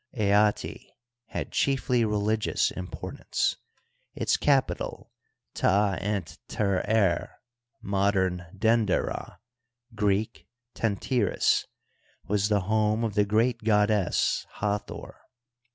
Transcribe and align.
Aatz 0.17 0.89
hsid 1.31 1.51
chiefly 1.51 2.03
religious 2.03 2.71
importance; 2.71 3.57
its 4.15 4.35
capital, 4.35 5.11
Ta 5.53 5.93
ent 5.99 6.39
terer 6.49 7.29
(modem 7.83 8.41
Vender 8.51 9.13
ah, 9.13 9.37
Greek 9.93 10.47
Tentyris), 10.73 11.65
was 12.27 12.49
the 12.49 12.61
home 12.61 13.03
of 13.03 13.13
the 13.13 13.25
great 13.25 13.63
goddess 13.63 14.43
Ha 14.53 14.79
thor. 14.79 15.19